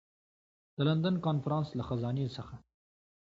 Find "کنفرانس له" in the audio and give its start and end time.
1.25-1.83